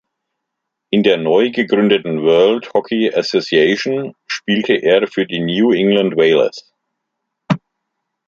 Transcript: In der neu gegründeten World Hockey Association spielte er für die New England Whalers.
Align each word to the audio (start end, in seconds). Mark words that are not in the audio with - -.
In 0.89 1.03
der 1.03 1.17
neu 1.17 1.51
gegründeten 1.51 2.23
World 2.23 2.73
Hockey 2.73 3.13
Association 3.13 4.15
spielte 4.25 4.73
er 4.73 5.05
für 5.05 5.27
die 5.27 5.39
New 5.41 5.73
England 5.73 6.15
Whalers. 6.15 6.73